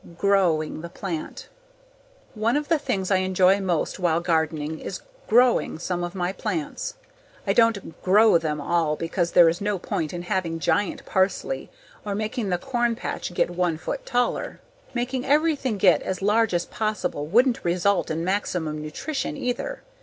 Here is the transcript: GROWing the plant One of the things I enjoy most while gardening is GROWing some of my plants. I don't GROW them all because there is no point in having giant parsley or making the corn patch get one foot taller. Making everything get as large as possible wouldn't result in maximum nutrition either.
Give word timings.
GROWing 0.17 0.81
the 0.81 0.89
plant 0.89 1.47
One 2.33 2.57
of 2.57 2.69
the 2.69 2.79
things 2.79 3.11
I 3.11 3.17
enjoy 3.17 3.59
most 3.61 3.99
while 3.99 4.19
gardening 4.19 4.79
is 4.79 5.01
GROWing 5.27 5.77
some 5.77 6.03
of 6.03 6.15
my 6.15 6.33
plants. 6.33 6.95
I 7.45 7.53
don't 7.53 8.01
GROW 8.01 8.39
them 8.39 8.59
all 8.59 8.95
because 8.95 9.33
there 9.33 9.47
is 9.47 9.61
no 9.61 9.77
point 9.77 10.11
in 10.11 10.23
having 10.23 10.57
giant 10.59 11.05
parsley 11.05 11.69
or 12.03 12.15
making 12.15 12.49
the 12.49 12.57
corn 12.57 12.95
patch 12.95 13.31
get 13.35 13.51
one 13.51 13.77
foot 13.77 14.03
taller. 14.03 14.59
Making 14.95 15.23
everything 15.23 15.77
get 15.77 16.01
as 16.01 16.23
large 16.23 16.55
as 16.55 16.65
possible 16.65 17.27
wouldn't 17.27 17.63
result 17.63 18.09
in 18.09 18.25
maximum 18.25 18.81
nutrition 18.81 19.37
either. 19.37 19.83